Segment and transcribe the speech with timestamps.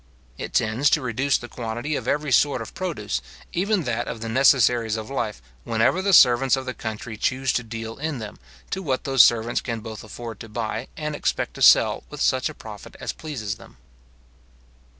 [0.35, 3.21] It tends to reduce the quantity of every sort of produce,
[3.53, 7.61] even that of the necessaries of life, whenever the servants of the country choose to
[7.61, 8.39] deal in them,
[8.71, 12.49] to what those servants can both afford to buy and expect to sell with such
[12.49, 13.77] a profit as pleases them.